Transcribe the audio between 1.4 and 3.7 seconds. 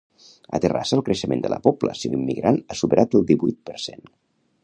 de la població immigrant ha superat el divuit